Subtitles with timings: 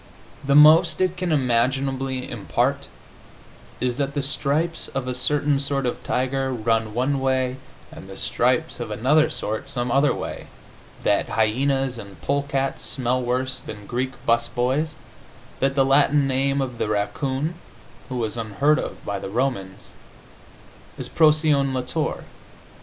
[0.43, 2.87] The most it can imaginably impart
[3.79, 7.57] is that the stripes of a certain sort of tiger run one way
[7.91, 10.47] and the stripes of another sort some other way,
[11.03, 14.95] that hyenas and polecats smell worse than Greek 'bus boys,
[15.59, 17.53] that the Latin name of the raccoon
[18.09, 19.91] (who was unheard of by the Romans)
[20.97, 22.23] is Procyon lotor.